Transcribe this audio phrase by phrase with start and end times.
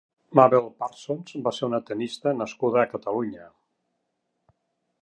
[0.37, 3.55] Mabel Parsons va ser una tennista nascuda a Catalunya.